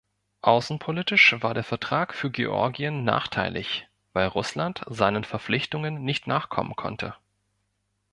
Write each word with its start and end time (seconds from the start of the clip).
Außenpolitisch 0.41 1.35
war 1.43 1.53
der 1.53 1.63
Vertrag 1.63 2.15
für 2.15 2.31
Georgien 2.31 3.03
nachteilig, 3.03 3.87
weil 4.13 4.25
Russland 4.29 4.81
seinen 4.87 5.23
Verpflichtungen 5.23 6.03
nicht 6.03 6.25
nachkommen 6.25 6.75
konnte. 6.75 7.13